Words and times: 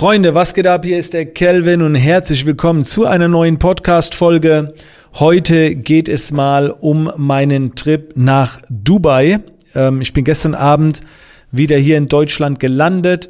Freunde, 0.00 0.34
was 0.34 0.54
geht 0.54 0.66
ab? 0.66 0.86
Hier 0.86 0.96
ist 0.96 1.12
der 1.12 1.26
Kelvin 1.26 1.82
und 1.82 1.94
herzlich 1.94 2.46
willkommen 2.46 2.84
zu 2.84 3.04
einer 3.04 3.28
neuen 3.28 3.58
Podcast-Folge. 3.58 4.72
Heute 5.16 5.74
geht 5.74 6.08
es 6.08 6.30
mal 6.30 6.70
um 6.70 7.12
meinen 7.18 7.74
Trip 7.74 8.10
nach 8.14 8.62
Dubai. 8.70 9.40
Ähm, 9.74 10.00
ich 10.00 10.14
bin 10.14 10.24
gestern 10.24 10.54
Abend 10.54 11.02
wieder 11.52 11.76
hier 11.76 11.98
in 11.98 12.08
Deutschland 12.08 12.60
gelandet 12.60 13.28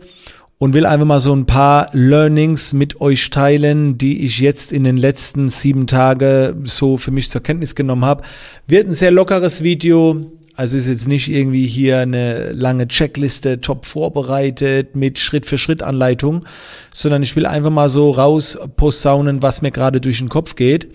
und 0.58 0.72
will 0.72 0.86
einfach 0.86 1.06
mal 1.06 1.18
so 1.18 1.34
ein 1.34 1.44
paar 1.44 1.88
Learnings 1.92 2.72
mit 2.72 3.00
euch 3.00 3.30
teilen, 3.30 3.98
die 3.98 4.24
ich 4.24 4.38
jetzt 4.38 4.70
in 4.70 4.84
den 4.84 4.96
letzten 4.96 5.48
sieben 5.48 5.88
Tagen 5.88 6.66
so 6.66 6.98
für 6.98 7.10
mich 7.10 7.30
zur 7.30 7.42
Kenntnis 7.42 7.74
genommen 7.74 8.04
habe. 8.04 8.22
Wird 8.68 8.86
ein 8.86 8.92
sehr 8.92 9.10
lockeres 9.10 9.64
Video, 9.64 10.24
also 10.60 10.76
ist 10.76 10.88
jetzt 10.88 11.08
nicht 11.08 11.30
irgendwie 11.30 11.66
hier 11.66 12.00
eine 12.00 12.52
lange 12.52 12.86
Checkliste 12.86 13.62
top 13.62 13.86
vorbereitet 13.86 14.94
mit 14.94 15.18
Schritt 15.18 15.46
für 15.46 15.56
Schritt 15.56 15.82
Anleitung, 15.82 16.44
sondern 16.92 17.22
ich 17.22 17.34
will 17.34 17.46
einfach 17.46 17.70
mal 17.70 17.88
so 17.88 18.10
raus 18.10 18.58
posaunen, 18.76 19.40
was 19.40 19.62
mir 19.62 19.70
gerade 19.70 20.02
durch 20.02 20.18
den 20.18 20.28
Kopf 20.28 20.56
geht. 20.56 20.88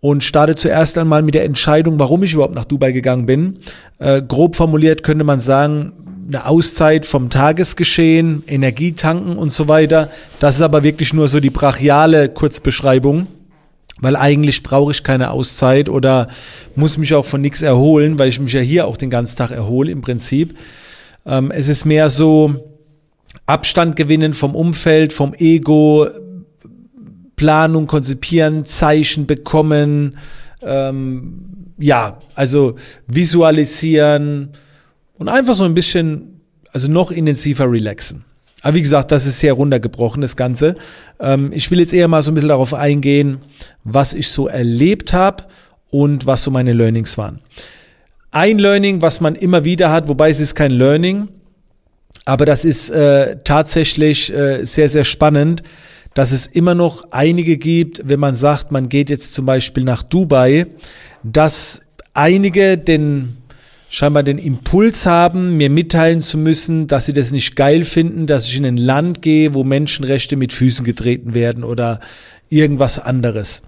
Und 0.00 0.24
starte 0.24 0.54
zuerst 0.54 0.96
einmal 0.96 1.20
mit 1.20 1.34
der 1.34 1.44
Entscheidung, 1.44 1.98
warum 1.98 2.22
ich 2.22 2.32
überhaupt 2.32 2.54
nach 2.54 2.64
Dubai 2.64 2.92
gegangen 2.92 3.26
bin. 3.26 3.58
Äh, 3.98 4.22
grob 4.22 4.56
formuliert 4.56 5.02
könnte 5.02 5.24
man 5.24 5.38
sagen, 5.38 5.92
eine 6.26 6.46
Auszeit 6.46 7.04
vom 7.04 7.28
Tagesgeschehen, 7.28 8.42
Energietanken 8.46 9.36
und 9.36 9.52
so 9.52 9.68
weiter. 9.68 10.08
Das 10.40 10.54
ist 10.54 10.62
aber 10.62 10.82
wirklich 10.82 11.12
nur 11.12 11.28
so 11.28 11.40
die 11.40 11.50
brachiale 11.50 12.30
Kurzbeschreibung 12.30 13.26
weil 14.00 14.16
eigentlich 14.16 14.62
brauche 14.62 14.92
ich 14.92 15.04
keine 15.04 15.30
Auszeit 15.30 15.88
oder 15.88 16.28
muss 16.74 16.98
mich 16.98 17.14
auch 17.14 17.24
von 17.24 17.40
nichts 17.40 17.62
erholen, 17.62 18.18
weil 18.18 18.28
ich 18.28 18.40
mich 18.40 18.52
ja 18.52 18.60
hier 18.60 18.86
auch 18.86 18.96
den 18.96 19.10
ganzen 19.10 19.36
Tag 19.36 19.50
erhole 19.50 19.90
im 19.90 20.00
Prinzip. 20.00 20.56
Ähm, 21.24 21.50
es 21.50 21.68
ist 21.68 21.84
mehr 21.84 22.10
so 22.10 22.72
Abstand 23.46 23.96
gewinnen 23.96 24.34
vom 24.34 24.54
Umfeld, 24.54 25.12
vom 25.12 25.34
Ego, 25.34 26.08
Planung 27.36 27.86
konzipieren, 27.86 28.64
Zeichen 28.64 29.26
bekommen, 29.26 30.16
ähm, 30.62 31.74
ja, 31.78 32.18
also 32.34 32.76
visualisieren 33.06 34.50
und 35.14 35.28
einfach 35.28 35.54
so 35.54 35.64
ein 35.64 35.74
bisschen, 35.74 36.40
also 36.72 36.88
noch 36.88 37.10
intensiver 37.10 37.70
relaxen. 37.70 38.24
Aber 38.62 38.74
wie 38.74 38.82
gesagt, 38.82 39.10
das 39.10 39.26
ist 39.26 39.40
sehr 39.40 39.52
runtergebrochen, 39.54 40.22
das 40.22 40.36
Ganze. 40.36 40.76
Ähm, 41.20 41.50
ich 41.52 41.70
will 41.70 41.80
jetzt 41.80 41.92
eher 41.92 42.08
mal 42.08 42.22
so 42.22 42.30
ein 42.30 42.34
bisschen 42.34 42.48
darauf 42.48 42.72
eingehen, 42.72 43.38
was 43.84 44.14
ich 44.14 44.28
so 44.28 44.46
erlebt 44.48 45.12
habe 45.12 45.44
und 45.90 46.26
was 46.26 46.42
so 46.42 46.50
meine 46.50 46.72
Learnings 46.72 47.18
waren. 47.18 47.40
Ein 48.30 48.58
Learning, 48.58 49.02
was 49.02 49.20
man 49.20 49.34
immer 49.34 49.64
wieder 49.64 49.90
hat, 49.90 50.08
wobei 50.08 50.30
es 50.30 50.40
ist 50.40 50.54
kein 50.54 50.70
Learning, 50.70 51.28
aber 52.24 52.46
das 52.46 52.64
ist 52.64 52.88
äh, 52.90 53.36
tatsächlich 53.44 54.32
äh, 54.32 54.64
sehr, 54.64 54.88
sehr 54.88 55.04
spannend, 55.04 55.62
dass 56.14 56.32
es 56.32 56.46
immer 56.46 56.74
noch 56.74 57.04
einige 57.10 57.56
gibt, 57.56 58.08
wenn 58.08 58.20
man 58.20 58.34
sagt, 58.34 58.70
man 58.70 58.88
geht 58.88 59.10
jetzt 59.10 59.34
zum 59.34 59.44
Beispiel 59.44 59.82
nach 59.82 60.02
Dubai, 60.02 60.66
dass 61.22 61.82
einige 62.14 62.78
den 62.78 63.38
scheinbar 63.92 64.22
den 64.22 64.38
Impuls 64.38 65.04
haben, 65.04 65.58
mir 65.58 65.68
mitteilen 65.68 66.22
zu 66.22 66.38
müssen, 66.38 66.86
dass 66.86 67.04
sie 67.04 67.12
das 67.12 67.30
nicht 67.30 67.56
geil 67.56 67.84
finden, 67.84 68.26
dass 68.26 68.46
ich 68.46 68.56
in 68.56 68.64
ein 68.64 68.78
Land 68.78 69.20
gehe, 69.20 69.52
wo 69.52 69.64
Menschenrechte 69.64 70.34
mit 70.36 70.54
Füßen 70.54 70.82
getreten 70.82 71.34
werden 71.34 71.62
oder 71.62 72.00
irgendwas 72.48 72.98
anderes. 72.98 73.62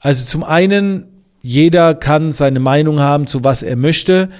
Also 0.00 0.26
zum 0.26 0.42
einen, 0.42 1.04
jeder 1.40 1.94
kann 1.94 2.32
seine 2.32 2.58
Meinung 2.58 2.98
haben, 2.98 3.28
zu 3.28 3.44
was 3.44 3.62
er 3.62 3.76
möchte. 3.76 4.30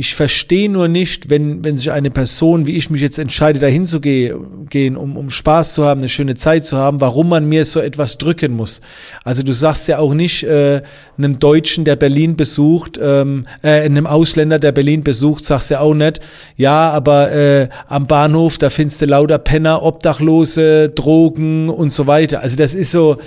Ich 0.00 0.14
verstehe 0.14 0.70
nur 0.70 0.88
nicht, 0.88 1.28
wenn, 1.28 1.62
wenn 1.62 1.76
sich 1.76 1.90
eine 1.90 2.10
Person, 2.10 2.66
wie 2.66 2.78
ich 2.78 2.88
mich 2.88 3.02
jetzt 3.02 3.18
entscheide, 3.18 3.60
dahin 3.60 3.84
zu 3.84 4.00
gehen, 4.00 4.96
um, 4.96 5.14
um 5.14 5.28
Spaß 5.28 5.74
zu 5.74 5.84
haben, 5.84 6.00
eine 6.00 6.08
schöne 6.08 6.36
Zeit 6.36 6.64
zu 6.64 6.78
haben, 6.78 7.02
warum 7.02 7.28
man 7.28 7.46
mir 7.46 7.66
so 7.66 7.80
etwas 7.80 8.16
drücken 8.16 8.56
muss. 8.56 8.80
Also 9.24 9.42
du 9.42 9.52
sagst 9.52 9.88
ja 9.88 9.98
auch 9.98 10.14
nicht 10.14 10.42
äh, 10.44 10.80
einem 11.18 11.38
Deutschen, 11.38 11.84
der 11.84 11.96
Berlin 11.96 12.34
besucht, 12.34 12.98
ähm, 12.98 13.44
äh, 13.60 13.82
einem 13.82 14.06
Ausländer, 14.06 14.58
der 14.58 14.72
Berlin 14.72 15.04
besucht, 15.04 15.44
sagst 15.44 15.68
ja 15.68 15.80
auch 15.80 15.92
nicht, 15.92 16.20
ja, 16.56 16.88
aber 16.92 17.30
äh, 17.32 17.68
am 17.86 18.06
Bahnhof, 18.06 18.56
da 18.56 18.70
findest 18.70 19.02
du 19.02 19.04
lauter 19.04 19.36
Penner, 19.36 19.82
Obdachlose, 19.82 20.88
Drogen 20.88 21.68
und 21.68 21.92
so 21.92 22.06
weiter. 22.06 22.40
Also 22.40 22.56
das 22.56 22.74
ist 22.74 22.90
so, 22.90 23.18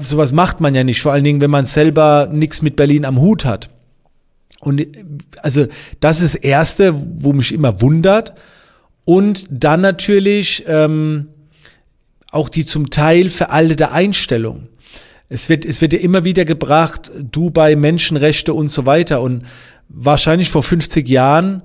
sowas 0.00 0.32
macht 0.32 0.60
man 0.60 0.74
ja 0.74 0.82
nicht, 0.82 1.00
vor 1.00 1.12
allen 1.12 1.22
Dingen, 1.22 1.40
wenn 1.40 1.52
man 1.52 1.66
selber 1.66 2.28
nichts 2.32 2.62
mit 2.62 2.74
Berlin 2.74 3.04
am 3.04 3.20
Hut 3.20 3.44
hat. 3.44 3.70
Und 4.60 4.86
also 5.42 5.66
das 6.00 6.20
ist 6.20 6.34
das 6.34 6.42
Erste, 6.42 6.94
wo 6.96 7.32
mich 7.32 7.52
immer 7.52 7.80
wundert. 7.80 8.34
Und 9.04 9.46
dann 9.50 9.80
natürlich 9.80 10.64
ähm, 10.66 11.28
auch 12.30 12.48
die 12.48 12.64
zum 12.64 12.90
Teil 12.90 13.30
veraltete 13.30 13.90
Einstellung. 13.90 14.68
Es 15.28 15.48
wird, 15.48 15.64
es 15.64 15.80
wird 15.80 15.92
ja 15.92 15.98
immer 15.98 16.24
wieder 16.24 16.44
gebracht, 16.44 17.10
Dubai, 17.18 17.76
Menschenrechte 17.76 18.54
und 18.54 18.68
so 18.68 18.86
weiter. 18.86 19.20
Und 19.20 19.44
wahrscheinlich 19.88 20.50
vor 20.50 20.62
50 20.62 21.08
Jahren, 21.08 21.62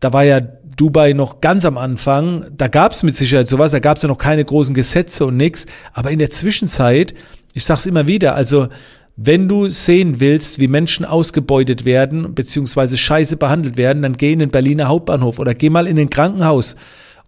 da 0.00 0.12
war 0.12 0.24
ja 0.24 0.40
Dubai 0.40 1.14
noch 1.14 1.40
ganz 1.40 1.64
am 1.64 1.78
Anfang, 1.78 2.44
da 2.54 2.68
gab 2.68 2.92
es 2.92 3.02
mit 3.02 3.16
Sicherheit 3.16 3.48
sowas, 3.48 3.72
da 3.72 3.78
gab 3.78 3.96
es 3.96 4.02
ja 4.02 4.08
noch 4.08 4.18
keine 4.18 4.44
großen 4.44 4.74
Gesetze 4.74 5.24
und 5.24 5.38
nix. 5.38 5.66
Aber 5.94 6.10
in 6.10 6.18
der 6.18 6.30
Zwischenzeit, 6.30 7.14
ich 7.54 7.64
sag's 7.64 7.86
immer 7.86 8.06
wieder, 8.06 8.34
also 8.34 8.68
wenn 9.16 9.48
du 9.48 9.68
sehen 9.70 10.20
willst, 10.20 10.58
wie 10.58 10.68
Menschen 10.68 11.06
ausgebeutet 11.06 11.86
werden, 11.86 12.34
beziehungsweise 12.34 12.98
scheiße 12.98 13.38
behandelt 13.38 13.78
werden, 13.78 14.02
dann 14.02 14.18
geh 14.18 14.32
in 14.32 14.40
den 14.40 14.50
Berliner 14.50 14.88
Hauptbahnhof 14.88 15.38
oder 15.38 15.54
geh 15.54 15.70
mal 15.70 15.86
in 15.86 15.98
ein 15.98 16.10
Krankenhaus 16.10 16.76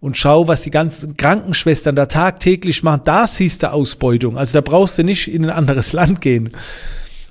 und 0.01 0.17
schau, 0.17 0.47
was 0.47 0.63
die 0.63 0.71
ganzen 0.71 1.17
Krankenschwestern 1.17 1.97
da 1.97 2.07
tagtäglich 2.07 2.83
machen. 2.83 3.03
Da 3.05 3.27
siehst 3.27 3.63
du 3.63 3.73
Ausbeutung. 3.73 4.37
Also 4.37 4.53
da 4.53 4.61
brauchst 4.61 4.99
du 4.99 5.03
nicht 5.03 5.33
in 5.33 5.45
ein 5.45 5.51
anderes 5.51 5.93
Land 5.93 6.21
gehen. 6.21 6.51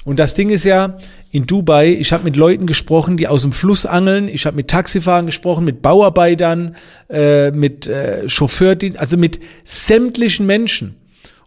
Und 0.06 0.18
das 0.18 0.34
Ding 0.34 0.50
ist 0.50 0.64
ja, 0.64 0.98
in 1.32 1.46
Dubai, 1.46 1.90
ich 1.90 2.12
habe 2.12 2.24
mit 2.24 2.36
Leuten 2.36 2.66
gesprochen, 2.66 3.18
die 3.18 3.28
aus 3.28 3.44
dem 3.44 3.52
Fluss 3.52 3.86
angeln, 3.86 4.28
ich 4.28 4.46
habe 4.46 4.56
mit 4.56 4.70
Taxifahrern 4.70 5.26
gesprochen, 5.26 5.66
mit 5.66 5.82
Bauarbeitern, 5.82 6.76
äh, 7.10 7.52
mit 7.52 7.88
äh, 7.88 8.28
Chauffeurdienst, 8.28 8.98
also 8.98 9.18
mit 9.18 9.40
sämtlichen 9.66 10.46
Menschen. 10.46 10.96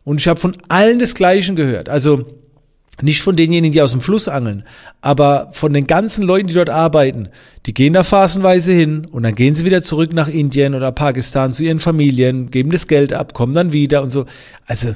Und 0.04 0.20
ich 0.20 0.28
habe 0.28 0.38
von 0.38 0.56
allen 0.68 0.98
das 0.98 1.14
Gleiche 1.14 1.54
gehört. 1.54 1.88
Also 1.88 2.26
nicht 3.02 3.22
von 3.22 3.36
denjenigen, 3.36 3.72
die 3.72 3.82
aus 3.82 3.92
dem 3.92 4.00
Fluss 4.00 4.28
angeln, 4.28 4.64
aber 5.00 5.50
von 5.52 5.72
den 5.72 5.86
ganzen 5.86 6.24
Leuten, 6.24 6.48
die 6.48 6.54
dort 6.54 6.70
arbeiten. 6.70 7.28
Die 7.66 7.74
gehen 7.74 7.92
da 7.92 8.04
phasenweise 8.04 8.72
hin 8.72 9.06
und 9.10 9.22
dann 9.22 9.34
gehen 9.34 9.54
sie 9.54 9.64
wieder 9.64 9.82
zurück 9.82 10.12
nach 10.12 10.28
Indien 10.28 10.74
oder 10.74 10.92
Pakistan 10.92 11.52
zu 11.52 11.62
ihren 11.62 11.78
Familien, 11.78 12.50
geben 12.50 12.70
das 12.70 12.86
Geld 12.86 13.12
ab, 13.12 13.34
kommen 13.34 13.52
dann 13.52 13.72
wieder 13.72 14.02
und 14.02 14.10
so. 14.10 14.26
Also 14.66 14.94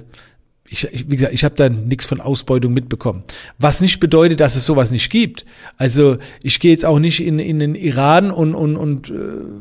ich, 0.75 0.89
wie 1.09 1.17
gesagt, 1.17 1.35
ich 1.35 1.45
habe 1.45 1.55
da 1.55 1.69
nichts 1.69 2.07
von 2.07 2.21
Ausbeutung 2.21 2.73
mitbekommen. 2.73 3.23
Was 3.59 3.81
nicht 3.81 4.01
bedeutet, 4.01 4.41
dass 4.41 4.57
es 4.57 4.65
sowas 4.65 4.91
nicht 4.91 5.11
gibt. 5.11 5.45
Also 5.77 6.17
ich 6.43 6.59
gehe 6.59 6.71
jetzt 6.71 6.87
auch 6.87 6.99
nicht 6.99 7.25
in, 7.25 7.39
in 7.39 7.59
den 7.59 7.75
Iran 7.75 8.31
und, 8.31 8.55
und, 8.55 8.77
und 8.77 9.11
äh, 9.11 9.13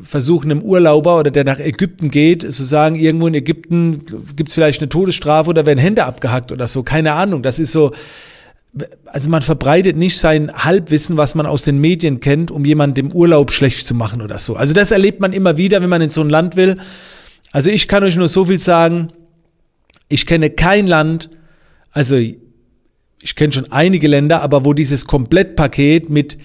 versuche 0.02 0.46
einem 0.46 0.62
Urlauber 0.62 1.18
oder 1.18 1.30
der 1.30 1.44
nach 1.44 1.60
Ägypten 1.60 2.10
geht, 2.10 2.50
zu 2.52 2.64
sagen, 2.64 2.96
irgendwo 2.96 3.26
in 3.26 3.34
Ägypten 3.34 4.04
gibt's 4.34 4.54
vielleicht 4.54 4.80
eine 4.80 4.88
Todesstrafe 4.88 5.50
oder 5.50 5.66
werden 5.66 5.78
Hände 5.78 6.04
abgehackt 6.04 6.52
oder 6.52 6.66
so. 6.68 6.82
Keine 6.82 7.12
Ahnung. 7.12 7.42
Das 7.42 7.58
ist 7.58 7.72
so, 7.72 7.92
also 9.06 9.30
man 9.30 9.42
verbreitet 9.42 9.96
nicht 9.96 10.18
sein 10.18 10.52
Halbwissen, 10.52 11.16
was 11.16 11.34
man 11.34 11.46
aus 11.46 11.62
den 11.62 11.78
Medien 11.78 12.20
kennt, 12.20 12.50
um 12.50 12.64
jemanden 12.64 12.98
im 12.98 13.12
Urlaub 13.12 13.52
schlecht 13.52 13.86
zu 13.86 13.94
machen 13.94 14.20
oder 14.20 14.38
so. 14.38 14.56
Also 14.56 14.74
das 14.74 14.90
erlebt 14.90 15.20
man 15.20 15.32
immer 15.32 15.56
wieder, 15.56 15.80
wenn 15.80 15.90
man 15.90 16.02
in 16.02 16.08
so 16.08 16.20
ein 16.20 16.30
Land 16.30 16.56
will. 16.56 16.78
Also 17.52 17.70
ich 17.70 17.86
kann 17.86 18.02
euch 18.02 18.16
nur 18.16 18.28
so 18.28 18.44
viel 18.46 18.58
sagen, 18.58 19.12
ich 20.08 20.26
kenne 20.26 20.50
kein 20.50 20.86
Land, 20.86 21.30
also 21.92 22.16
ich 22.16 23.36
kenne 23.36 23.52
schon 23.52 23.70
einige 23.70 24.08
Länder, 24.08 24.42
aber 24.42 24.64
wo 24.64 24.72
dieses 24.72 25.06
Komplettpaket 25.06 26.10
mit 26.10 26.36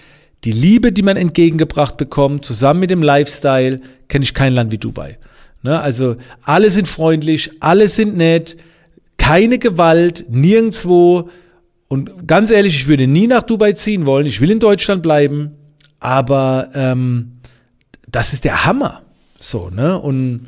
die 0.43 0.51
Liebe, 0.51 0.91
die 0.91 1.01
man 1.01 1.17
entgegengebracht 1.17 1.97
bekommt, 1.97 2.45
zusammen 2.45 2.79
mit 2.79 2.91
dem 2.91 3.03
Lifestyle, 3.03 3.81
kenne 4.07 4.23
ich 4.23 4.33
kein 4.33 4.53
Land 4.53 4.71
wie 4.71 4.77
Dubai. 4.77 5.17
Ne? 5.63 5.79
Also 5.79 6.15
alle 6.43 6.69
sind 6.69 6.87
freundlich, 6.87 7.51
alle 7.59 7.87
sind 7.87 8.15
nett, 8.15 8.55
keine 9.17 9.59
Gewalt, 9.59 10.25
nirgendwo 10.29 11.29
und 11.89 12.27
ganz 12.27 12.51
ehrlich, 12.51 12.75
ich 12.75 12.87
würde 12.87 13.07
nie 13.07 13.27
nach 13.27 13.43
Dubai 13.43 13.73
ziehen 13.73 14.05
wollen. 14.05 14.27
Ich 14.27 14.39
will 14.39 14.51
in 14.51 14.59
Deutschland 14.59 15.01
bleiben. 15.01 15.55
Aber 15.99 16.69
ähm, 16.75 17.39
das 18.07 18.31
ist 18.31 18.45
der 18.45 18.63
Hammer. 18.63 19.01
So, 19.39 19.69
ne? 19.69 19.99
Und 19.99 20.47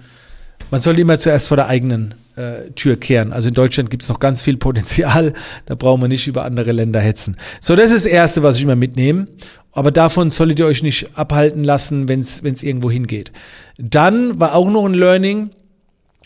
man 0.69 0.79
soll 0.79 0.97
immer 0.99 1.17
zuerst 1.17 1.47
vor 1.47 1.57
der 1.57 1.67
eigenen 1.67 2.13
äh, 2.35 2.69
Tür 2.75 2.95
kehren. 2.95 3.33
Also 3.33 3.49
in 3.49 3.55
Deutschland 3.55 3.89
gibt 3.89 4.03
es 4.03 4.09
noch 4.09 4.19
ganz 4.19 4.43
viel 4.43 4.55
Potenzial. 4.57 5.33
Da 5.65 5.73
brauchen 5.73 6.01
wir 6.01 6.07
nicht 6.07 6.27
über 6.27 6.45
andere 6.45 6.71
Länder 6.73 6.99
hetzen. 6.99 7.35
So, 7.59 7.75
das 7.75 7.89
ist 7.89 8.05
das 8.05 8.11
Erste, 8.11 8.43
was 8.43 8.57
ich 8.57 8.63
immer 8.63 8.75
mitnehme. 8.75 9.27
Aber 9.71 9.89
davon 9.89 10.29
solltet 10.29 10.59
ihr 10.59 10.67
euch 10.67 10.83
nicht 10.83 11.17
abhalten 11.17 11.63
lassen, 11.63 12.07
wenn 12.07 12.19
es 12.19 12.63
irgendwo 12.63 12.91
hingeht. 12.91 13.31
Dann 13.79 14.39
war 14.39 14.53
auch 14.53 14.69
noch 14.69 14.85
ein 14.85 14.93
Learning, 14.93 15.49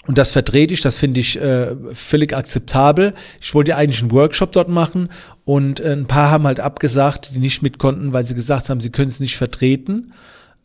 und 0.08 0.18
das 0.18 0.32
vertrete 0.32 0.74
ich, 0.74 0.82
das 0.82 0.98
finde 0.98 1.20
ich 1.20 1.40
äh, 1.40 1.76
völlig 1.94 2.36
akzeptabel. 2.36 3.14
Ich 3.42 3.54
wollte 3.54 3.76
eigentlich 3.76 4.02
einen 4.02 4.12
Workshop 4.12 4.52
dort 4.52 4.70
machen 4.70 5.10
und 5.46 5.80
äh, 5.80 5.94
ein 5.94 6.06
paar 6.06 6.30
haben 6.30 6.46
halt 6.46 6.60
abgesagt, 6.60 7.32
die 7.36 7.40
nicht 7.40 7.62
mit 7.64 7.78
konnten, 7.80 8.14
weil 8.14 8.26
sie 8.26 8.36
gesagt 8.36 8.70
haben, 8.70 8.80
sie 8.80 8.92
können 8.92 9.10
es 9.10 9.20
nicht 9.20 9.38
vertreten. 9.38 10.12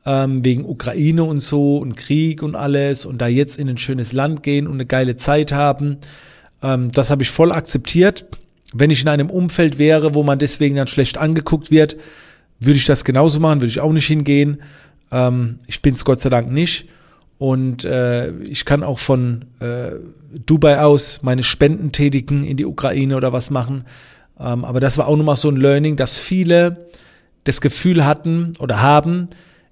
ähm, 0.07 0.45
wegen 0.45 0.65
Ukraine 0.65 1.25
und 1.25 1.41
so 1.41 1.79
und 1.79 1.97
Krieg 1.97 2.43
und 2.43 2.57
alles 2.57 3.05
und 3.05 3.21
da 3.21 3.29
jetzt 3.29 3.59
in 3.59 3.69
ein 3.69 3.79
schönes 3.79 4.13
Land 4.13 4.43
gehen 4.43 4.67
und 4.67 4.75
eine 4.75 4.87
geile 4.87 5.17
Zeit 5.17 5.53
haben. 5.53 5.99
Ähm, 6.63 6.91
das 6.93 7.11
habe 7.11 7.23
ich 7.23 7.31
voll 7.31 7.53
akzeptiert. 7.53 8.25
Wenn 8.73 8.91
ich 8.91 9.03
in 9.03 9.09
einem 9.09 9.31
Umfeld 9.31 9.79
wäre, 9.79 10.15
wo 10.15 10.23
man 10.23 10.39
deswegen 10.39 10.77
dann 10.77 10.87
schlecht 10.87 11.19
angeguckt 11.19 11.71
wird, 11.71 11.97
würde 12.61 12.79
ich 12.79 12.87
das 12.87 13.05
genauso 13.05 13.41
machen, 13.41 13.61
würde 13.61 13.71
ich 13.71 13.81
auch 13.81 13.93
nicht 13.93 14.07
hingehen. 14.07 14.63
Ähm, 15.13 15.59
ich 15.67 15.83
bin 15.83 15.95
es 15.95 16.05
Gott 16.05 16.21
sei 16.21 16.31
Dank 16.31 16.51
nicht. 16.51 16.87
Und 17.41 17.87
äh, 17.87 18.33
ich 18.43 18.67
kann 18.67 18.83
auch 18.83 18.99
von 18.99 19.47
äh, 19.61 19.93
Dubai 20.45 20.79
aus 20.83 21.21
meine 21.23 21.43
Spenden 21.43 21.91
tätigen 21.91 22.45
in 22.45 22.59
die 22.59 22.67
Ukraine 22.67 23.17
oder 23.17 23.33
was 23.33 23.49
machen. 23.49 23.87
Ähm, 24.39 24.63
aber 24.63 24.79
das 24.79 24.99
war 24.99 25.07
auch 25.07 25.17
nochmal 25.17 25.37
so 25.37 25.49
ein 25.49 25.57
Learning, 25.57 25.97
dass 25.97 26.19
viele 26.19 26.91
das 27.45 27.63
Gefühl 27.63 28.05
hatten 28.05 28.53
oder 28.59 28.83
haben, 28.83 29.29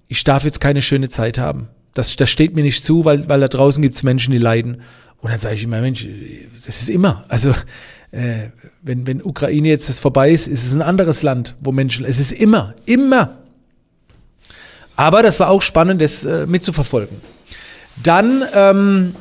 ich 0.07 0.23
darf 0.23 0.45
jetzt 0.45 0.59
keine 0.59 0.81
schöne 0.81 1.09
Zeit 1.09 1.37
haben. 1.37 1.67
Das, 1.93 2.15
das 2.15 2.31
steht 2.31 2.55
mir 2.55 2.63
nicht 2.63 2.83
zu, 2.83 3.05
weil, 3.05 3.29
weil 3.29 3.39
da 3.39 3.47
draußen 3.47 3.83
gibt's 3.83 4.01
Menschen, 4.01 4.31
die 4.31 4.39
leiden. 4.39 4.81
Und 5.19 5.29
dann 5.29 5.37
sage 5.37 5.53
ich 5.53 5.63
immer, 5.63 5.79
Mensch, 5.79 6.07
das 6.65 6.81
ist 6.81 6.89
immer. 6.89 7.23
Also 7.27 7.51
äh, 8.09 8.49
wenn, 8.81 9.05
wenn 9.05 9.21
Ukraine 9.21 9.67
jetzt 9.67 9.89
das 9.89 9.99
vorbei 9.99 10.31
ist, 10.31 10.47
ist 10.47 10.65
es 10.65 10.73
ein 10.73 10.81
anderes 10.81 11.21
Land, 11.21 11.55
wo 11.59 11.71
Menschen, 11.71 12.03
es 12.03 12.17
ist 12.17 12.31
immer, 12.31 12.73
immer. 12.87 13.37
Aber 14.95 15.21
das 15.21 15.39
war 15.39 15.51
auch 15.51 15.61
spannend, 15.61 16.01
das 16.01 16.25
äh, 16.25 16.47
mitzuverfolgen. 16.47 17.17
Dann 18.03 18.43
ähm, 18.53 19.15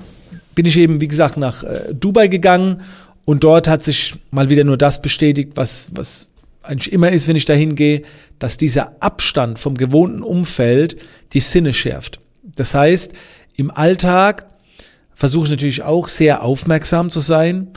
bin 0.55 0.67
ich 0.67 0.77
eben, 0.77 1.01
wie 1.01 1.09
gesagt, 1.09 1.37
nach 1.37 1.65
äh, 1.65 1.93
Dubai 1.93 2.29
gegangen 2.29 2.83
und 3.25 3.45
dort 3.45 3.69
hat 3.69 3.83
sich 3.83 4.15
mal 4.31 4.51
wieder 4.51 4.65
nur 4.65 4.77
das 4.77 5.03
bestätigt, 5.03 5.53
was, 5.55 5.89
was 5.93 6.29
eigentlich 6.63 6.93
immer 6.93 7.11
ist, 7.11 7.29
wenn 7.29 7.37
ich 7.37 7.45
dahin 7.45 7.75
gehe, 7.75 8.03
dass 8.39 8.57
dieser 8.57 8.93
Abstand 9.01 9.59
vom 9.59 9.77
gewohnten 9.77 10.23
Umfeld 10.23 10.97
die 11.33 11.41
Sinne 11.41 11.73
schärft. 11.73 12.21
Das 12.43 12.75
heißt, 12.75 13.13
im 13.57 13.71
Alltag 13.71 14.47
versuche 15.15 15.47
ich 15.47 15.51
natürlich 15.51 15.83
auch 15.83 16.09
sehr 16.09 16.43
aufmerksam 16.43 17.11
zu 17.11 17.21
sein, 17.21 17.69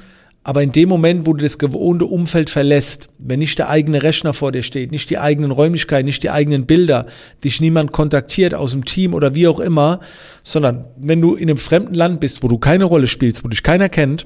aber 0.43 0.63
in 0.63 0.71
dem 0.71 0.89
Moment, 0.89 1.27
wo 1.27 1.33
du 1.33 1.43
das 1.43 1.59
gewohnte 1.59 2.05
Umfeld 2.05 2.49
verlässt, 2.49 3.09
wenn 3.19 3.39
nicht 3.39 3.59
der 3.59 3.69
eigene 3.69 4.01
Rechner 4.01 4.33
vor 4.33 4.51
dir 4.51 4.63
steht, 4.63 4.91
nicht 4.91 5.09
die 5.11 5.19
eigenen 5.19 5.51
Räumlichkeiten, 5.51 6.05
nicht 6.05 6.23
die 6.23 6.31
eigenen 6.31 6.65
Bilder, 6.65 7.05
dich 7.43 7.61
niemand 7.61 7.91
kontaktiert 7.91 8.55
aus 8.55 8.71
dem 8.71 8.83
Team 8.83 9.13
oder 9.13 9.35
wie 9.35 9.47
auch 9.47 9.59
immer, 9.59 9.99
sondern 10.41 10.85
wenn 10.97 11.21
du 11.21 11.35
in 11.35 11.49
einem 11.49 11.57
fremden 11.57 11.93
Land 11.93 12.19
bist, 12.19 12.41
wo 12.41 12.47
du 12.47 12.57
keine 12.57 12.85
Rolle 12.85 13.07
spielst, 13.07 13.43
wo 13.43 13.49
dich 13.49 13.61
keiner 13.61 13.87
kennt, 13.87 14.25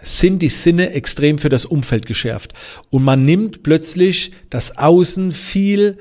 sind 0.00 0.42
die 0.42 0.48
Sinne 0.48 0.90
extrem 0.90 1.38
für 1.38 1.48
das 1.48 1.64
Umfeld 1.64 2.06
geschärft. 2.06 2.54
Und 2.90 3.04
man 3.04 3.24
nimmt 3.24 3.62
plötzlich 3.62 4.32
das 4.50 4.76
Außen 4.76 5.30
viel 5.30 5.98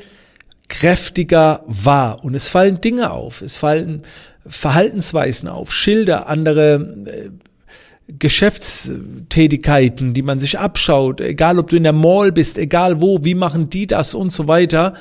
kräftiger 0.68 1.64
wahr. 1.68 2.24
Und 2.24 2.34
es 2.34 2.48
fallen 2.48 2.82
Dinge 2.82 3.12
auf, 3.12 3.42
es 3.42 3.58
fallen 3.58 4.02
Verhaltensweisen 4.48 5.48
auf, 5.48 5.72
Schilder, 5.72 6.28
andere 6.28 7.04
äh, 7.06 7.30
Geschäftstätigkeiten, 8.20 10.14
die 10.14 10.22
man 10.22 10.40
sich 10.40 10.60
abschaut, 10.60 11.22
egal 11.22 11.60
ob 11.60 11.70
du 11.70 11.78
in 11.78 11.84
der 11.84 11.94
Mall 11.94 12.32
bist, 12.32 12.58
egal 12.58 13.02
wo, 13.02 13.24
wie 13.24 13.36
machen 13.36 13.70
die 13.70 13.88
das 13.88 14.14
und 14.14 14.32
so 14.32 14.48
weiter. 14.48 14.94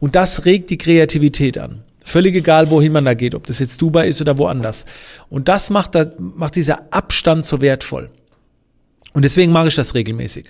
Und 0.00 0.14
das 0.14 0.44
regt 0.44 0.70
die 0.70 0.78
Kreativität 0.78 1.58
an. 1.58 1.82
Völlig 2.04 2.34
egal, 2.34 2.70
wohin 2.70 2.92
man 2.92 3.06
da 3.06 3.14
geht, 3.14 3.34
ob 3.34 3.46
das 3.46 3.58
jetzt 3.58 3.80
Dubai 3.80 4.08
ist 4.08 4.20
oder 4.20 4.36
woanders. 4.36 4.84
Und 5.30 5.48
das 5.48 5.70
macht, 5.70 5.94
da, 5.94 6.06
macht 6.18 6.54
dieser 6.56 6.92
Abstand 6.92 7.46
so 7.46 7.60
wertvoll. 7.62 8.10
Und 9.14 9.22
deswegen 9.22 9.52
mache 9.52 9.68
ich 9.68 9.74
das 9.74 9.94
regelmäßig. 9.94 10.46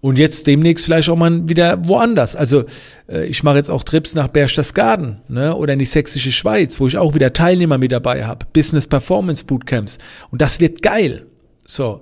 Und 0.00 0.18
jetzt 0.18 0.46
demnächst 0.46 0.84
vielleicht 0.84 1.08
auch 1.08 1.16
mal 1.16 1.48
wieder 1.48 1.84
woanders. 1.86 2.36
Also 2.36 2.64
äh, 3.08 3.24
ich 3.24 3.42
mache 3.42 3.56
jetzt 3.56 3.70
auch 3.70 3.82
Trips 3.82 4.14
nach 4.14 4.28
Berchtesgaden 4.28 5.20
ne, 5.28 5.56
oder 5.56 5.72
in 5.72 5.78
die 5.78 5.84
sächsische 5.84 6.30
Schweiz, 6.30 6.78
wo 6.78 6.86
ich 6.86 6.98
auch 6.98 7.14
wieder 7.14 7.32
Teilnehmer 7.32 7.78
mit 7.78 7.90
dabei 7.90 8.24
habe. 8.24 8.46
Business 8.52 8.86
Performance 8.86 9.44
Bootcamps. 9.44 9.98
Und 10.30 10.42
das 10.42 10.60
wird 10.60 10.82
geil. 10.82 11.26
So, 11.68 12.00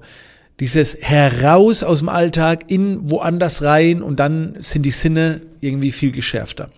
dieses 0.60 0.96
heraus 1.00 1.82
aus 1.82 1.98
dem 1.98 2.08
Alltag 2.08 2.70
in 2.70 3.10
woanders 3.10 3.62
rein 3.62 4.00
und 4.00 4.18
dann 4.20 4.56
sind 4.60 4.82
die 4.82 4.90
Sinne 4.90 5.42
irgendwie 5.60 5.92
viel 5.92 6.12
geschärfter. 6.12 6.70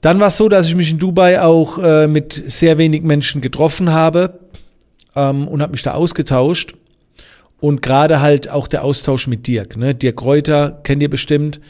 Dann 0.00 0.18
war 0.20 0.28
es 0.28 0.36
so, 0.36 0.48
dass 0.48 0.66
ich 0.66 0.74
mich 0.74 0.90
in 0.90 0.98
Dubai 0.98 1.40
auch 1.42 1.78
äh, 1.78 2.08
mit 2.08 2.32
sehr 2.32 2.78
wenig 2.78 3.02
Menschen 3.02 3.40
getroffen 3.40 3.92
habe 3.92 4.40
ähm, 5.14 5.46
und 5.46 5.60
habe 5.60 5.72
mich 5.72 5.82
da 5.82 5.94
ausgetauscht. 5.94 6.74
Und 7.60 7.82
gerade 7.82 8.20
halt 8.20 8.48
auch 8.48 8.68
der 8.68 8.84
Austausch 8.84 9.26
mit 9.26 9.46
Dirk. 9.46 9.76
Ne? 9.76 9.94
Dirk 9.94 10.24
Reuter 10.24 10.80
kennt 10.84 11.02
ihr 11.02 11.10
bestimmt. 11.10 11.60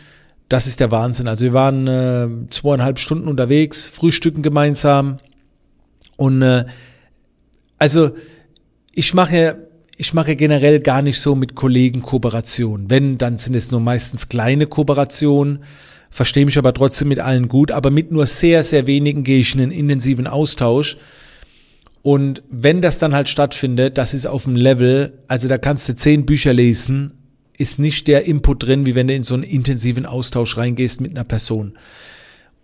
Das 0.50 0.66
ist 0.66 0.80
der 0.80 0.90
Wahnsinn. 0.90 1.26
Also 1.28 1.46
wir 1.46 1.54
waren 1.54 1.86
äh, 1.86 2.28
zweieinhalb 2.50 2.98
Stunden 2.98 3.26
unterwegs, 3.26 3.86
frühstücken 3.86 4.42
gemeinsam. 4.42 5.16
Und 6.16 6.42
äh, 6.42 6.66
also 7.78 8.10
ich 8.98 9.14
mache, 9.14 9.68
ich 9.96 10.12
mache 10.12 10.34
generell 10.34 10.80
gar 10.80 11.02
nicht 11.02 11.20
so 11.20 11.36
mit 11.36 11.54
Kollegen 11.54 12.02
Kooperationen. 12.02 12.90
Wenn, 12.90 13.16
dann 13.16 13.38
sind 13.38 13.54
es 13.54 13.70
nur 13.70 13.80
meistens 13.80 14.28
kleine 14.28 14.66
Kooperationen. 14.66 15.60
Verstehe 16.10 16.44
mich 16.44 16.58
aber 16.58 16.74
trotzdem 16.74 17.06
mit 17.06 17.20
allen 17.20 17.46
gut. 17.46 17.70
Aber 17.70 17.92
mit 17.92 18.10
nur 18.10 18.26
sehr, 18.26 18.64
sehr 18.64 18.88
wenigen 18.88 19.22
gehe 19.22 19.38
ich 19.38 19.54
in 19.54 19.60
einen 19.60 19.70
intensiven 19.70 20.26
Austausch. 20.26 20.96
Und 22.02 22.42
wenn 22.50 22.80
das 22.82 22.98
dann 22.98 23.14
halt 23.14 23.28
stattfindet, 23.28 23.98
das 23.98 24.14
ist 24.14 24.26
auf 24.26 24.44
dem 24.44 24.56
Level, 24.56 25.12
also 25.28 25.46
da 25.46 25.58
kannst 25.58 25.88
du 25.88 25.94
zehn 25.94 26.26
Bücher 26.26 26.52
lesen, 26.52 27.12
ist 27.56 27.78
nicht 27.78 28.08
der 28.08 28.24
Input 28.24 28.64
drin, 28.64 28.84
wie 28.84 28.96
wenn 28.96 29.06
du 29.06 29.14
in 29.14 29.24
so 29.24 29.34
einen 29.34 29.44
intensiven 29.44 30.06
Austausch 30.06 30.56
reingehst 30.56 31.00
mit 31.00 31.12
einer 31.12 31.24
Person. 31.24 31.74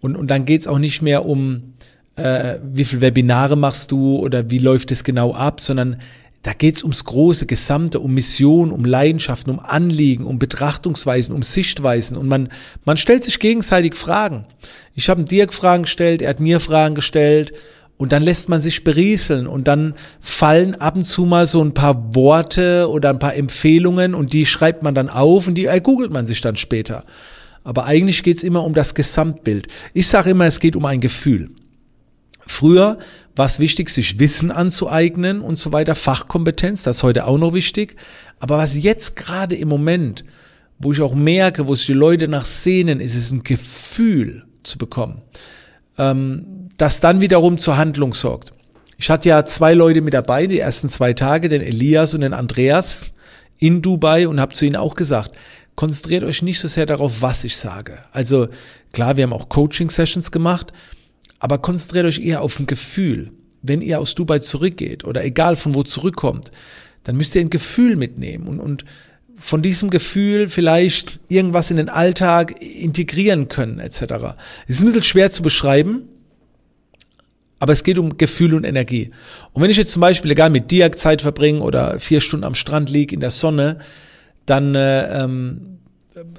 Und, 0.00 0.16
und 0.16 0.28
dann 0.32 0.46
geht's 0.46 0.66
auch 0.66 0.78
nicht 0.78 1.00
mehr 1.00 1.26
um, 1.26 1.74
äh, 2.16 2.58
wie 2.62 2.84
viel 2.84 3.00
Webinare 3.00 3.56
machst 3.56 3.92
du 3.92 4.18
oder 4.18 4.50
wie 4.50 4.58
läuft 4.58 4.90
es 4.92 5.04
genau 5.04 5.34
ab, 5.34 5.60
sondern 5.60 5.96
da 6.44 6.52
geht's 6.52 6.82
ums 6.82 7.04
große 7.04 7.46
Gesamte, 7.46 8.00
um 8.00 8.12
Mission, 8.12 8.70
um 8.70 8.84
Leidenschaften, 8.84 9.50
um 9.50 9.60
Anliegen, 9.60 10.26
um 10.26 10.38
Betrachtungsweisen, 10.38 11.34
um 11.34 11.42
Sichtweisen. 11.42 12.18
Und 12.18 12.28
man, 12.28 12.50
man 12.84 12.98
stellt 12.98 13.24
sich 13.24 13.38
gegenseitig 13.38 13.94
Fragen. 13.94 14.46
Ich 14.94 15.08
habe 15.08 15.24
Dirk 15.24 15.54
Fragen 15.54 15.84
gestellt, 15.84 16.20
er 16.20 16.28
hat 16.28 16.40
mir 16.40 16.60
Fragen 16.60 16.94
gestellt. 16.94 17.52
Und 17.96 18.12
dann 18.12 18.22
lässt 18.22 18.50
man 18.50 18.60
sich 18.60 18.84
berieseln 18.84 19.46
und 19.46 19.68
dann 19.68 19.94
fallen 20.20 20.74
ab 20.74 20.96
und 20.96 21.04
zu 21.04 21.24
mal 21.24 21.46
so 21.46 21.62
ein 21.62 21.72
paar 21.72 22.14
Worte 22.14 22.90
oder 22.90 23.08
ein 23.08 23.20
paar 23.20 23.36
Empfehlungen 23.36 24.14
und 24.14 24.32
die 24.32 24.46
schreibt 24.46 24.82
man 24.82 24.94
dann 24.94 25.08
auf 25.08 25.46
und 25.48 25.54
die 25.54 25.70
googelt 25.82 26.12
man 26.12 26.26
sich 26.26 26.40
dann 26.40 26.56
später. 26.56 27.04
Aber 27.62 27.86
eigentlich 27.86 28.22
geht's 28.22 28.42
immer 28.42 28.64
um 28.64 28.74
das 28.74 28.94
Gesamtbild. 28.94 29.68
Ich 29.94 30.08
sage 30.08 30.30
immer, 30.30 30.44
es 30.44 30.60
geht 30.60 30.76
um 30.76 30.84
ein 30.84 31.00
Gefühl. 31.00 31.50
Früher 32.46 32.98
war 33.36 33.46
es 33.46 33.58
wichtig, 33.58 33.90
sich 33.90 34.18
Wissen 34.18 34.50
anzueignen 34.50 35.40
und 35.40 35.56
so 35.56 35.72
weiter, 35.72 35.94
Fachkompetenz, 35.94 36.82
das 36.82 36.98
ist 36.98 37.02
heute 37.02 37.26
auch 37.26 37.38
noch 37.38 37.52
wichtig. 37.52 37.96
Aber 38.38 38.58
was 38.58 38.76
jetzt 38.76 39.16
gerade 39.16 39.56
im 39.56 39.68
Moment, 39.68 40.24
wo 40.78 40.92
ich 40.92 41.00
auch 41.00 41.14
merke, 41.14 41.66
wo 41.66 41.74
sich 41.74 41.86
die 41.86 41.92
Leute 41.94 42.28
nach 42.28 42.46
sehnen, 42.46 43.00
ist 43.00 43.14
es 43.14 43.30
ein 43.30 43.42
Gefühl 43.42 44.44
zu 44.62 44.78
bekommen, 44.78 45.22
ähm, 45.98 46.68
das 46.76 47.00
dann 47.00 47.20
wiederum 47.20 47.58
zur 47.58 47.76
Handlung 47.76 48.14
sorgt. 48.14 48.52
Ich 48.98 49.10
hatte 49.10 49.28
ja 49.28 49.44
zwei 49.44 49.74
Leute 49.74 50.00
mit 50.00 50.14
dabei, 50.14 50.46
die 50.46 50.60
ersten 50.60 50.88
zwei 50.88 51.12
Tage, 51.12 51.48
den 51.48 51.62
Elias 51.62 52.14
und 52.14 52.20
den 52.20 52.32
Andreas 52.32 53.12
in 53.58 53.82
Dubai 53.82 54.28
und 54.28 54.40
habe 54.40 54.54
zu 54.54 54.64
ihnen 54.64 54.76
auch 54.76 54.94
gesagt, 54.94 55.32
konzentriert 55.74 56.22
euch 56.22 56.42
nicht 56.42 56.60
so 56.60 56.68
sehr 56.68 56.86
darauf, 56.86 57.22
was 57.22 57.44
ich 57.44 57.56
sage. 57.56 57.98
Also 58.12 58.48
klar, 58.92 59.16
wir 59.16 59.24
haben 59.24 59.32
auch 59.32 59.48
Coaching-Sessions 59.48 60.30
gemacht, 60.30 60.72
aber 61.38 61.58
konzentriert 61.58 62.06
euch 62.06 62.20
eher 62.20 62.42
auf 62.42 62.58
ein 62.58 62.66
Gefühl. 62.66 63.32
Wenn 63.62 63.82
ihr 63.82 64.00
aus 64.00 64.14
Dubai 64.14 64.40
zurückgeht 64.40 65.04
oder 65.04 65.24
egal 65.24 65.56
von 65.56 65.74
wo 65.74 65.82
zurückkommt, 65.82 66.50
dann 67.04 67.16
müsst 67.16 67.34
ihr 67.34 67.40
ein 67.40 67.50
Gefühl 67.50 67.96
mitnehmen 67.96 68.46
und, 68.46 68.60
und 68.60 68.84
von 69.36 69.62
diesem 69.62 69.90
Gefühl 69.90 70.48
vielleicht 70.48 71.20
irgendwas 71.28 71.70
in 71.70 71.76
den 71.76 71.88
Alltag 71.88 72.60
integrieren 72.60 73.48
können, 73.48 73.78
etc. 73.78 74.02
Es 74.66 74.76
ist 74.76 74.80
ein 74.80 74.86
bisschen 74.86 75.02
schwer 75.02 75.30
zu 75.30 75.42
beschreiben, 75.42 76.08
aber 77.58 77.72
es 77.72 77.82
geht 77.82 77.98
um 77.98 78.16
Gefühl 78.16 78.54
und 78.54 78.64
Energie. 78.64 79.10
Und 79.52 79.62
wenn 79.62 79.70
ich 79.70 79.76
jetzt 79.76 79.92
zum 79.92 80.00
Beispiel 80.00 80.30
egal 80.30 80.50
mit 80.50 80.70
Diak 80.70 80.98
Zeit 80.98 81.22
verbringe 81.22 81.60
oder 81.60 81.98
vier 81.98 82.20
Stunden 82.20 82.44
am 82.44 82.54
Strand 82.54 82.90
liege 82.90 83.14
in 83.14 83.20
der 83.20 83.30
Sonne, 83.30 83.78
dann 84.46 84.74
äh, 84.74 85.24
ähm, 85.24 85.73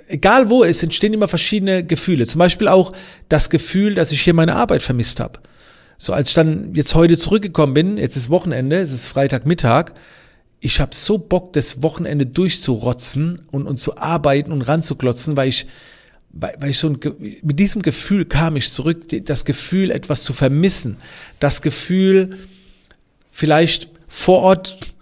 egal 0.08 0.50
wo, 0.50 0.64
es 0.64 0.82
entstehen 0.84 1.14
immer 1.14 1.28
verschiedene 1.28 1.84
Gefühle. 1.84 2.26
Zum 2.26 2.40
Beispiel 2.40 2.68
auch 2.68 2.94
das 3.30 3.50
Gefühl, 3.50 3.94
dass 3.94 4.12
ich 4.12 4.22
hier 4.22 4.34
meine 4.34 4.56
Arbeit 4.56 4.84
vermisst 4.84 5.20
habe. 5.20 5.40
So 5.98 6.14
als 6.14 6.30
ich 6.30 6.34
dann 6.34 6.74
jetzt 6.76 6.96
heute 6.96 7.18
zurückgekommen 7.18 7.74
bin, 7.74 7.98
jetzt 7.98 8.18
ist 8.18 8.30
Wochenende, 8.30 8.78
es 8.78 8.92
ist 8.92 9.08
Freitagmittag, 9.08 9.94
ich 10.60 10.80
habe 10.80 10.96
so 10.96 11.18
Bock, 11.18 11.54
das 11.54 11.84
Wochenende 11.84 12.26
durchzurotzen 12.26 13.46
und, 13.52 13.68
und 13.68 13.78
zu 13.78 13.98
arbeiten 13.98 14.52
und 14.52 14.62
ranzuklotzen, 14.62 15.38
weil 15.38 15.50
ich, 15.50 15.68
weil, 16.32 16.56
weil 16.60 16.72
ich 16.72 16.80
so 16.80 16.90
ein, 16.90 17.00
mit 17.44 17.60
diesem 17.60 17.82
Gefühl 17.82 18.26
kam 18.26 18.56
ich 18.56 18.72
zurück, 18.72 19.06
das 19.26 19.46
Gefühl, 19.46 19.92
etwas 19.92 20.24
zu 20.24 20.34
vermissen, 20.34 20.98
das 21.40 21.62
Gefühl, 21.62 22.38
vielleicht 23.32 23.90
vor 24.08 24.42
Ort 24.42 24.96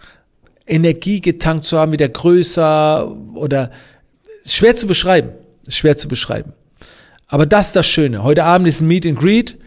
Energie 0.67 1.21
getankt 1.21 1.65
zu 1.65 1.77
haben, 1.77 1.91
wieder 1.91 2.09
größer 2.09 3.09
oder 3.35 3.71
schwer 4.45 4.75
zu 4.75 4.87
beschreiben, 4.87 5.29
schwer 5.67 5.97
zu 5.97 6.07
beschreiben. 6.07 6.53
Aber 7.27 7.45
das 7.45 7.67
ist 7.67 7.75
das 7.75 7.87
Schöne. 7.87 8.23
Heute 8.23 8.43
Abend 8.43 8.67
ist 8.67 8.81
ein 8.81 8.87
Meet 8.87 9.05
and 9.05 9.19
Greet 9.19 9.57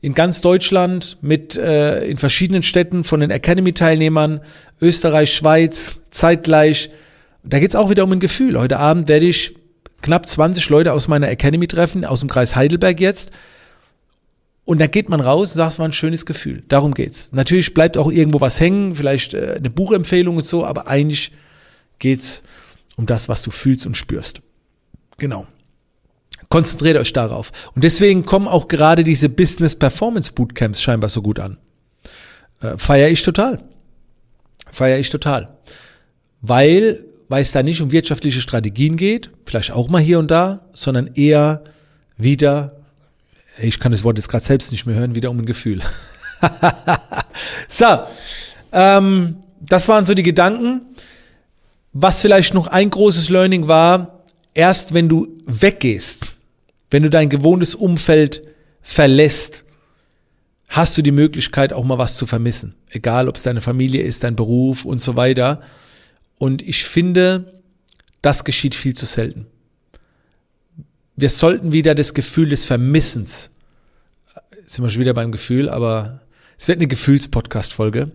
in 0.00 0.14
ganz 0.14 0.40
Deutschland 0.40 1.16
mit 1.22 1.56
äh, 1.56 2.04
in 2.04 2.18
verschiedenen 2.18 2.62
Städten 2.62 3.04
von 3.04 3.20
den 3.20 3.30
Academy-Teilnehmern, 3.30 4.40
Österreich, 4.80 5.34
Schweiz, 5.34 6.00
zeitgleich. 6.10 6.90
Da 7.42 7.58
geht's 7.58 7.74
auch 7.74 7.88
wieder 7.90 8.04
um 8.04 8.12
ein 8.12 8.20
Gefühl. 8.20 8.58
Heute 8.58 8.78
Abend 8.78 9.08
werde 9.08 9.26
ich 9.26 9.54
knapp 10.02 10.28
20 10.28 10.68
Leute 10.68 10.92
aus 10.92 11.08
meiner 11.08 11.30
Academy 11.30 11.66
treffen, 11.66 12.04
aus 12.04 12.20
dem 12.20 12.28
Kreis 12.28 12.56
Heidelberg 12.56 13.00
jetzt. 13.00 13.30
Und 14.66 14.80
da 14.80 14.86
geht 14.86 15.08
man 15.08 15.20
raus 15.20 15.52
und 15.52 15.56
sagt, 15.58 15.72
es 15.72 15.78
war 15.78 15.86
ein 15.86 15.92
schönes 15.92 16.26
Gefühl. 16.26 16.62
Darum 16.68 16.94
geht's. 16.94 17.30
Natürlich 17.32 17.74
bleibt 17.74 17.96
auch 17.96 18.10
irgendwo 18.10 18.40
was 18.40 18.60
hängen, 18.60 18.94
vielleicht 18.94 19.34
äh, 19.34 19.54
eine 19.56 19.70
Buchempfehlung 19.70 20.36
und 20.36 20.44
so, 20.44 20.64
aber 20.64 20.86
eigentlich 20.86 21.32
geht's 21.98 22.42
um 22.96 23.06
das, 23.06 23.28
was 23.28 23.42
du 23.42 23.50
fühlst 23.50 23.86
und 23.86 23.96
spürst. 23.96 24.40
Genau. 25.18 25.46
Konzentriert 26.48 26.96
euch 26.96 27.12
darauf. 27.12 27.52
Und 27.74 27.84
deswegen 27.84 28.24
kommen 28.24 28.48
auch 28.48 28.68
gerade 28.68 29.04
diese 29.04 29.28
Business 29.28 29.76
Performance 29.76 30.32
Bootcamps 30.32 30.82
scheinbar 30.82 31.10
so 31.10 31.22
gut 31.22 31.40
an. 31.40 31.58
Äh, 32.60 32.76
Feiere 32.76 33.10
ich 33.10 33.22
total. 33.22 33.62
Feiere 34.70 34.98
ich 34.98 35.10
total. 35.10 35.56
Weil, 36.40 37.04
weil 37.28 37.42
es 37.42 37.52
da 37.52 37.62
nicht 37.62 37.80
um 37.80 37.90
wirtschaftliche 37.90 38.40
Strategien 38.40 38.96
geht, 38.96 39.30
vielleicht 39.46 39.70
auch 39.72 39.88
mal 39.88 40.02
hier 40.02 40.18
und 40.18 40.30
da, 40.30 40.68
sondern 40.72 41.14
eher 41.14 41.64
wieder 42.16 42.84
ich 43.58 43.78
kann 43.78 43.92
das 43.92 44.04
Wort 44.04 44.18
jetzt 44.18 44.28
gerade 44.28 44.44
selbst 44.44 44.72
nicht 44.72 44.86
mehr 44.86 44.96
hören, 44.96 45.14
wieder 45.14 45.30
um 45.30 45.38
ein 45.38 45.46
Gefühl. 45.46 45.80
so, 47.68 47.86
ähm, 48.72 49.36
das 49.60 49.88
waren 49.88 50.04
so 50.04 50.14
die 50.14 50.22
Gedanken. 50.22 50.82
Was 51.94 52.20
vielleicht 52.20 52.52
noch 52.52 52.66
ein 52.66 52.90
großes 52.90 53.30
Learning 53.30 53.66
war, 53.68 54.24
erst 54.52 54.92
wenn 54.92 55.08
du 55.08 55.28
weggehst, 55.46 56.26
wenn 56.90 57.02
du 57.02 57.08
dein 57.08 57.30
gewohntes 57.30 57.74
Umfeld 57.74 58.42
verlässt, 58.82 59.64
hast 60.68 60.98
du 60.98 61.02
die 61.02 61.12
Möglichkeit 61.12 61.72
auch 61.72 61.84
mal 61.84 61.98
was 61.98 62.16
zu 62.16 62.26
vermissen. 62.26 62.74
Egal, 62.90 63.28
ob 63.28 63.36
es 63.36 63.42
deine 63.42 63.62
Familie 63.62 64.02
ist, 64.02 64.24
dein 64.24 64.36
Beruf 64.36 64.84
und 64.84 65.00
so 65.00 65.16
weiter. 65.16 65.62
Und 66.36 66.60
ich 66.60 66.84
finde, 66.84 67.62
das 68.20 68.44
geschieht 68.44 68.74
viel 68.74 68.94
zu 68.94 69.06
selten 69.06 69.46
wir 71.16 71.28
sollten 71.28 71.72
wieder 71.72 71.94
das 71.94 72.14
Gefühl 72.14 72.48
des 72.48 72.64
Vermissens, 72.64 73.50
sind 74.66 74.84
wir 74.84 74.90
schon 74.90 75.00
wieder 75.00 75.14
beim 75.14 75.32
Gefühl, 75.32 75.68
aber 75.68 76.22
es 76.58 76.68
wird 76.68 76.78
eine 76.78 76.88
Gefühls-Podcast-Folge. 76.88 78.10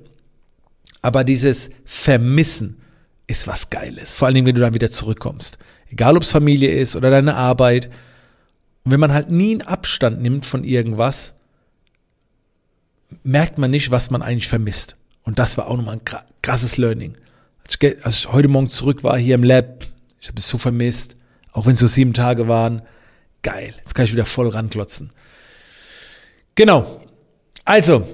Aber 1.02 1.24
dieses 1.24 1.70
Vermissen 1.86 2.82
ist 3.30 3.48
was 3.48 3.70
Geiles. 3.70 4.14
Vor 4.14 4.26
allen 4.26 4.36
Dingen, 4.36 4.48
wenn 4.48 4.56
du 4.56 4.62
dann 4.62 4.74
wieder 4.74 4.90
zurückkommst. 4.90 5.60
Egal, 5.92 6.18
ob 6.18 6.24
es 6.24 6.32
Familie 6.32 6.72
ist 6.72 6.96
oder 6.96 7.12
deine 7.12 7.36
Arbeit. 7.36 7.90
Und 8.84 8.92
wenn 8.92 9.00
man 9.00 9.14
halt 9.14 9.30
nie 9.30 9.52
einen 9.52 9.62
Abstand 9.62 10.22
nimmt 10.22 10.48
von 10.48 10.64
irgendwas, 10.64 11.36
merkt 13.24 13.60
man 13.60 13.70
nicht, 13.70 13.92
was 13.92 14.10
man 14.10 14.24
eigentlich 14.24 14.48
vermisst. 14.48 14.96
Und 15.24 15.38
das 15.38 15.58
war 15.58 15.68
auch 15.68 15.78
nochmal 15.78 15.98
ein 15.98 16.22
krasses 16.42 16.78
Learning. 16.78 17.16
Als 17.64 17.78
ich, 17.80 18.06
als 18.06 18.16
ich 18.16 18.32
heute 18.32 18.48
Morgen 18.48 18.70
zurück 18.70 19.04
war 19.04 19.18
hier 19.18 19.36
im 19.36 19.44
Lab, 19.44 19.86
ich 20.20 20.28
habe 20.28 20.40
es 20.40 20.48
so 20.48 20.58
vermisst. 20.58 21.16
Auch 21.52 21.68
wenn 21.68 21.74
es 21.74 21.80
so 21.80 21.88
sieben 21.88 22.14
Tage 22.14 22.48
waren. 22.48 22.82
Geil. 23.44 23.76
Jetzt 23.78 23.94
kann 23.94 24.06
ich 24.06 24.12
wieder 24.12 24.26
voll 24.26 24.50
ranklotzen. 24.50 25.12
Genau. 26.56 27.02
Also, 27.64 28.08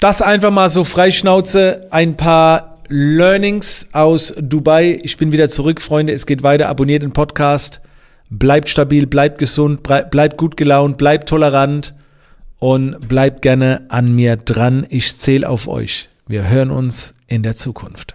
das 0.00 0.22
einfach 0.22 0.50
mal 0.50 0.70
so 0.70 0.82
freischnauze. 0.82 1.88
Ein 1.90 2.16
paar 2.16 2.71
Learnings 2.94 3.88
aus 3.92 4.34
Dubai. 4.38 5.00
Ich 5.02 5.16
bin 5.16 5.32
wieder 5.32 5.48
zurück, 5.48 5.80
Freunde. 5.80 6.12
Es 6.12 6.26
geht 6.26 6.42
weiter. 6.42 6.68
Abonniert 6.68 7.02
den 7.02 7.14
Podcast. 7.14 7.80
Bleibt 8.28 8.68
stabil, 8.68 9.06
bleibt 9.06 9.38
gesund, 9.38 9.82
bleibt 9.82 10.36
gut 10.36 10.58
gelaunt, 10.58 10.98
bleibt 10.98 11.26
tolerant 11.26 11.94
und 12.58 13.08
bleibt 13.08 13.40
gerne 13.40 13.86
an 13.88 14.14
mir 14.14 14.36
dran. 14.36 14.86
Ich 14.90 15.16
zähle 15.16 15.48
auf 15.48 15.68
euch. 15.68 16.10
Wir 16.26 16.50
hören 16.50 16.70
uns 16.70 17.14
in 17.28 17.42
der 17.42 17.56
Zukunft. 17.56 18.14